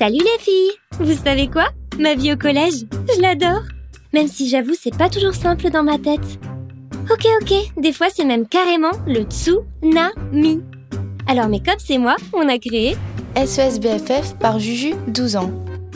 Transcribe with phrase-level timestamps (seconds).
[0.00, 1.66] Salut les filles Vous savez quoi?
[1.98, 3.64] Ma vie au collège, je l'adore
[4.14, 6.38] Même si j'avoue, c'est pas toujours simple dans ma tête.
[7.10, 10.62] Ok, ok, des fois c'est même carrément le tsunami.
[11.26, 12.96] Alors mes cops et moi, on a créé
[13.36, 15.52] SES BFF par Juju, 12 ans.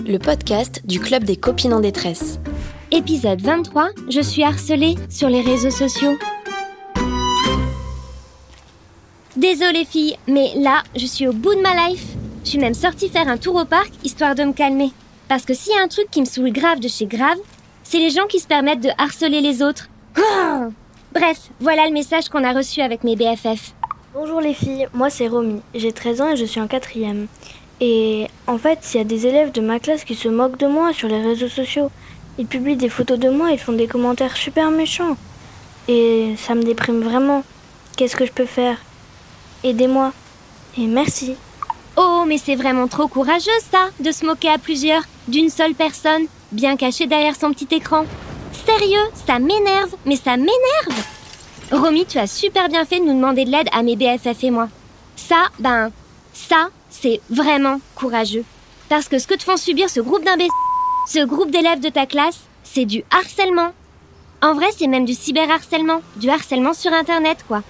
[0.06, 2.40] Le podcast du Club des copines en détresse.
[2.90, 6.18] Épisode 23, je suis harcelée sur les réseaux sociaux.
[9.34, 12.13] Désolée filles, mais là, je suis au bout de ma life.
[12.44, 14.92] Je suis même sortie faire un tour au parc histoire de me calmer.
[15.28, 17.38] Parce que s'il y a un truc qui me saoule grave de chez grave,
[17.82, 19.88] c'est les gens qui se permettent de harceler les autres.
[20.18, 20.66] Oh
[21.14, 23.72] Bref, voilà le message qu'on a reçu avec mes BFF.
[24.12, 27.28] Bonjour les filles, moi c'est Romy, j'ai 13 ans et je suis en quatrième.
[27.80, 30.66] Et en fait, il y a des élèves de ma classe qui se moquent de
[30.66, 31.90] moi sur les réseaux sociaux.
[32.36, 35.16] Ils publient des photos de moi, ils font des commentaires super méchants.
[35.88, 37.42] Et ça me déprime vraiment.
[37.96, 38.78] Qu'est-ce que je peux faire?
[39.62, 40.12] Aidez-moi.
[40.76, 41.36] Et merci.
[41.96, 46.26] Oh, mais c'est vraiment trop courageux ça, de se moquer à plusieurs, d'une seule personne,
[46.50, 48.04] bien cachée derrière son petit écran.
[48.66, 51.04] Sérieux, ça m'énerve, mais ça m'énerve
[51.70, 54.50] Romy, tu as super bien fait de nous demander de l'aide à mes BFF et
[54.50, 54.68] moi.
[55.16, 55.90] Ça, ben,
[56.32, 58.44] ça, c'est vraiment courageux.
[58.88, 60.50] Parce que ce que te font subir ce groupe d'imbéciles,
[61.08, 63.70] ce groupe d'élèves de ta classe, c'est du harcèlement.
[64.42, 67.62] En vrai, c'est même du cyberharcèlement, du harcèlement sur Internet, quoi.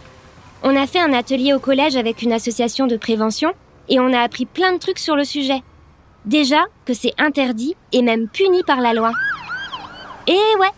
[0.63, 3.53] On a fait un atelier au collège avec une association de prévention
[3.89, 5.63] et on a appris plein de trucs sur le sujet.
[6.25, 9.13] Déjà que c'est interdit et même puni par la loi.
[10.27, 10.71] Et ouais.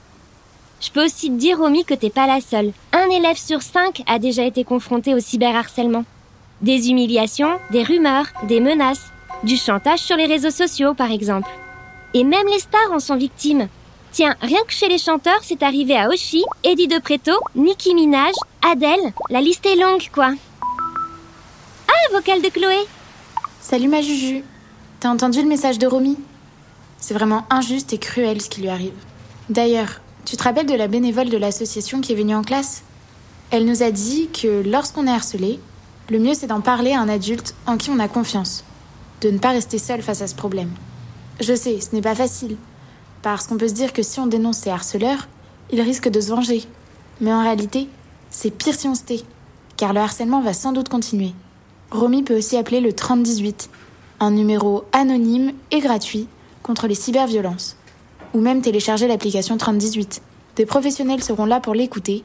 [0.80, 2.72] Je peux aussi te dire, Romy, que t'es pas la seule.
[2.92, 6.04] Un élève sur cinq a déjà été confronté au cyberharcèlement.
[6.60, 9.12] Des humiliations, des rumeurs, des menaces,
[9.42, 11.48] du chantage sur les réseaux sociaux, par exemple.
[12.12, 13.68] Et même les stars en sont victimes.
[14.10, 18.34] Tiens, rien que chez les chanteurs, c'est arrivé à Oshi, Eddie De Preto, Nicki Minaj,
[18.66, 19.12] Adele.
[19.30, 20.30] La liste est longue, quoi.
[21.88, 22.86] Ah, vocal de Chloé
[23.69, 24.45] Salut ma Juju.
[25.00, 26.17] T'as entendu le message de Romy?
[26.98, 28.95] C'est vraiment injuste et cruel ce qui lui arrive.
[29.50, 32.85] D'ailleurs, tu te rappelles de la bénévole de l'association qui est venue en classe?
[33.51, 35.58] Elle nous a dit que lorsqu'on est harcelé,
[36.11, 38.63] le mieux c'est d'en parler à un adulte en qui on a confiance.
[39.20, 40.70] De ne pas rester seul face à ce problème.
[41.40, 42.58] Je sais, ce n'est pas facile.
[43.23, 45.27] Parce qu'on peut se dire que si on dénonce ces harceleurs,
[45.73, 46.63] ils risquent de se venger.
[47.20, 47.89] Mais en réalité,
[48.30, 49.24] c'est pire si on se tait.
[49.77, 51.35] Car le harcèlement va sans doute continuer.
[51.91, 53.70] Romy peut aussi appeler le 3018,
[54.20, 56.27] un numéro anonyme et gratuit
[56.63, 57.77] contre les cyberviolences.
[58.35, 60.20] Ou même télécharger l'application 3018.
[60.57, 62.25] Des professionnels seront là pour l'écouter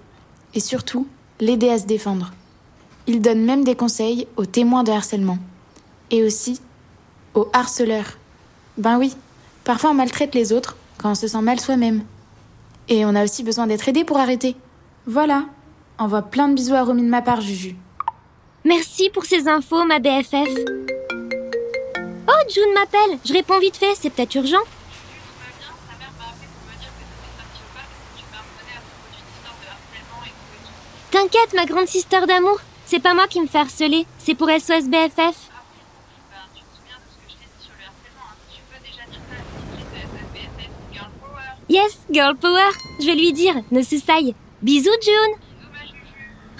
[0.53, 1.07] et surtout
[1.39, 2.31] l'aider à se défendre.
[3.07, 5.37] Ils donnent même des conseils aux témoins de harcèlement.
[6.09, 6.59] Et aussi
[7.35, 8.17] aux harceleurs.
[8.77, 9.15] Ben oui,
[9.63, 12.03] parfois on maltraite les autres quand on se sent mal soi-même.
[12.89, 14.55] Et on a aussi besoin d'être aidé pour arrêter.
[15.05, 15.45] Voilà.
[15.97, 17.75] Envoie plein de bisous à Romy de ma part, Juju.
[18.63, 20.47] Merci pour ces infos, ma BFF.
[22.27, 23.17] Oh, June m'appelle.
[23.25, 24.61] Je réponds vite fait, c'est peut-être urgent.
[31.09, 32.59] T'inquiète, ma grande sister d'amour.
[32.85, 35.49] C'est pas moi qui me fais harceler, c'est pour SOS BFF.
[41.69, 42.69] Yes, girl power.
[42.99, 44.35] Je vais lui dire, ne soussaille.
[44.61, 45.50] Bisous, June.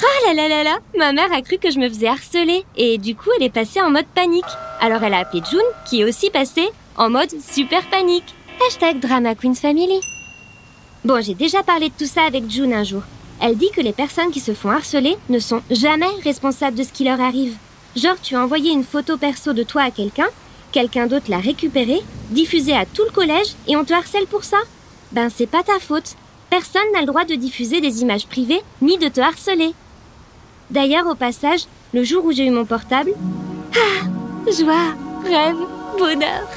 [0.03, 2.97] Ah là là là là, ma mère a cru que je me faisais harceler et
[2.97, 4.43] du coup elle est passée en mode panique.
[4.79, 8.33] Alors elle a appelé June qui est aussi passée en mode super panique.
[8.67, 9.99] Hashtag Drama Queens Family.
[11.05, 13.03] Bon, j'ai déjà parlé de tout ça avec June un jour.
[13.41, 16.91] Elle dit que les personnes qui se font harceler ne sont jamais responsables de ce
[16.91, 17.55] qui leur arrive.
[17.95, 20.29] Genre tu as envoyé une photo perso de toi à quelqu'un,
[20.71, 24.57] quelqu'un d'autre l'a récupérée, diffusée à tout le collège et on te harcèle pour ça
[25.11, 26.15] Ben c'est pas ta faute.
[26.49, 29.73] Personne n'a le droit de diffuser des images privées ni de te harceler.
[30.71, 33.13] D'ailleurs, au passage, le jour où j'ai eu mon portable,
[33.75, 34.95] ah, joie,
[35.25, 35.57] rêve,
[35.99, 36.47] bonheur.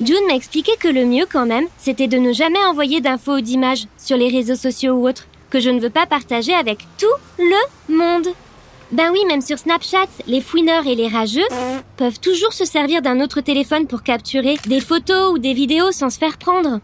[0.00, 3.40] June m'a expliqué que le mieux quand même, c'était de ne jamais envoyer d'infos ou
[3.40, 7.06] d'images sur les réseaux sociaux ou autres, que je ne veux pas partager avec tout
[7.38, 8.28] le monde.
[8.92, 11.46] Ben oui, même sur Snapchat, les fouineurs et les rageux
[11.96, 16.10] peuvent toujours se servir d'un autre téléphone pour capturer des photos ou des vidéos sans
[16.10, 16.80] se faire prendre.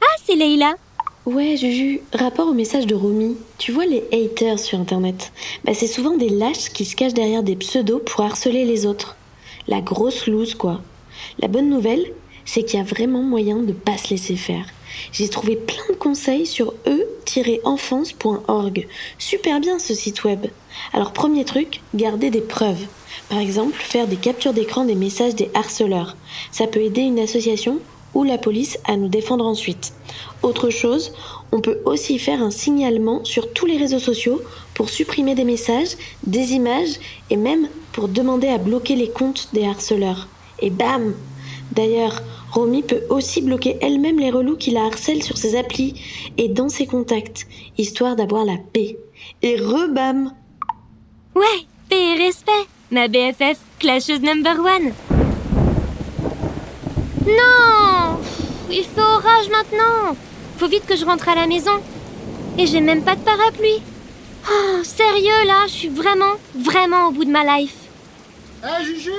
[0.00, 0.74] Ah, c'est Leïla.
[1.28, 5.30] Ouais, Juju, rapport au message de Romy, tu vois les haters sur internet
[5.62, 9.14] Bah c'est souvent des lâches qui se cachent derrière des pseudos pour harceler les autres.
[9.66, 10.80] La grosse loose quoi.
[11.38, 12.14] La bonne nouvelle,
[12.46, 14.64] c'est qu'il y a vraiment moyen de pas se laisser faire.
[15.12, 18.88] J'ai trouvé plein de conseils sur e-enfance.org.
[19.18, 20.46] Super bien ce site web.
[20.94, 22.86] Alors premier truc, garder des preuves.
[23.28, 26.16] Par exemple, faire des captures d'écran des messages des harceleurs.
[26.52, 27.80] Ça peut aider une association
[28.14, 29.92] ou la police à nous défendre ensuite.
[30.42, 31.12] Autre chose,
[31.52, 34.40] on peut aussi faire un signalement sur tous les réseaux sociaux
[34.74, 35.96] pour supprimer des messages,
[36.26, 36.98] des images
[37.30, 40.28] et même pour demander à bloquer les comptes des harceleurs.
[40.60, 41.14] et bam
[41.72, 42.22] D'ailleurs,
[42.52, 46.00] Romy peut aussi bloquer elle-même les relous qui la harcèlent sur ses applis
[46.38, 47.46] et dans ses contacts,
[47.76, 48.98] histoire d'avoir la paix.
[49.42, 50.32] Et rebam
[51.34, 55.17] Ouais, paix et respect, ma BFF, clasheuse number one.
[58.70, 60.16] Il fait orage maintenant
[60.58, 61.80] Faut vite que je rentre à la maison.
[62.58, 63.82] Et j'ai même pas de parapluie.
[64.50, 67.74] Oh, sérieux là, je suis vraiment, vraiment au bout de ma life.
[68.62, 69.12] Ah, Juju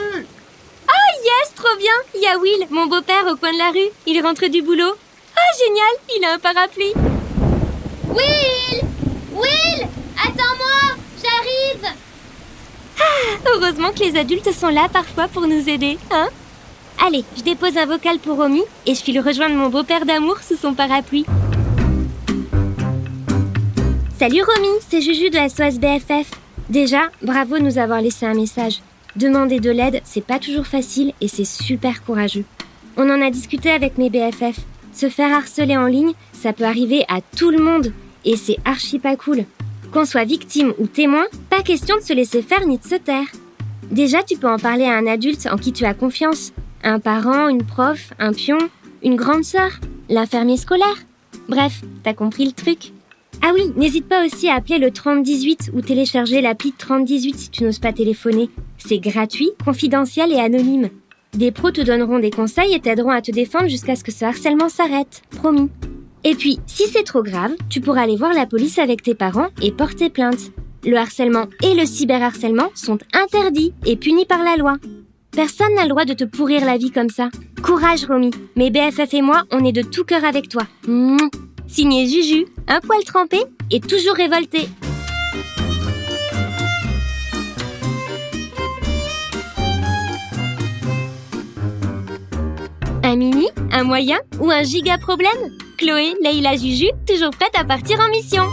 [0.87, 3.91] Ah yes, trop bien Il y a Will, mon beau-père, au coin de la rue.
[4.05, 4.93] Il rentre du boulot.
[5.35, 6.93] Ah génial, il a un parapluie.
[8.09, 8.81] Will
[9.31, 9.87] Will
[10.17, 11.95] Attends-moi J'arrive
[12.99, 16.27] ah, Heureusement que les adultes sont là parfois pour nous aider, hein?
[17.05, 20.57] Allez, je dépose un vocal pour Romy et je file rejoindre mon beau-père d'amour sous
[20.57, 21.25] son parapluie.
[24.19, 26.29] Salut Romy, c'est Juju de SOS BFF.
[26.69, 28.81] Déjà, bravo de nous avoir laissé un message.
[29.15, 32.43] Demander de l'aide, c'est pas toujours facile et c'est super courageux.
[32.97, 34.59] On en a discuté avec mes BFF.
[34.91, 37.93] Se faire harceler en ligne, ça peut arriver à tout le monde
[38.25, 39.45] et c'est archi pas cool.
[39.93, 43.27] Qu'on soit victime ou témoin, pas question de se laisser faire ni de se taire.
[43.89, 46.51] Déjà, tu peux en parler à un adulte en qui tu as confiance.
[46.83, 48.57] Un parent, une prof, un pion,
[49.03, 49.71] une grande sœur,
[50.09, 50.95] l'infirmier scolaire.
[51.47, 52.93] Bref, t'as compris le truc.
[53.41, 57.63] Ah oui, n'hésite pas aussi à appeler le 3018 ou télécharger l'appli 3018 si tu
[57.63, 58.49] n'oses pas téléphoner.
[58.77, 60.89] C'est gratuit, confidentiel et anonyme.
[61.33, 64.25] Des pros te donneront des conseils et t'aideront à te défendre jusqu'à ce que ce
[64.25, 65.21] harcèlement s'arrête.
[65.29, 65.69] Promis.
[66.23, 69.49] Et puis, si c'est trop grave, tu pourras aller voir la police avec tes parents
[69.61, 70.51] et porter plainte.
[70.85, 74.77] Le harcèlement et le cyberharcèlement sont interdits et punis par la loi.
[75.39, 77.29] Personne n'a le droit de te pourrir la vie comme ça.
[77.63, 78.29] Courage, Romy.
[78.57, 80.63] Mes BFF et moi, on est de tout cœur avec toi.
[81.65, 83.37] Signé Juju, un poil trempé
[83.71, 84.67] et toujours révolté.
[93.01, 95.31] Un mini, un moyen ou un giga problème?
[95.77, 98.43] Chloé, Leïla, Juju, toujours prête à partir en mission.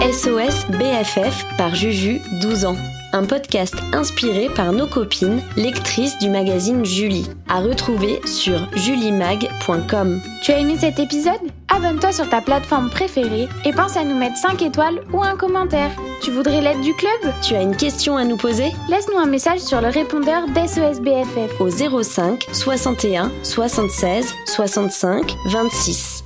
[0.00, 2.76] SOS BFF par Juju, 12 ans
[3.12, 10.20] un podcast inspiré par nos copines, lectrices du magazine Julie, à retrouver sur julimag.com.
[10.42, 11.40] Tu as aimé cet épisode?
[11.68, 15.90] Abonne-toi sur ta plateforme préférée et pense à nous mettre 5 étoiles ou un commentaire.
[16.22, 17.32] Tu voudrais l'aide du club?
[17.42, 18.72] Tu as une question à nous poser?
[18.88, 26.24] Laisse-nous un message sur le répondeur d'SOSBFF au 05 61 76 65 26.